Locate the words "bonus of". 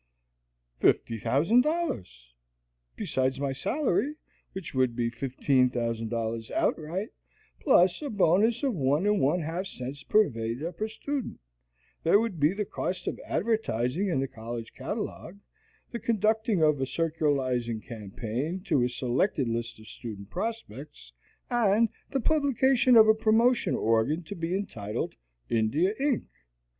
8.09-8.73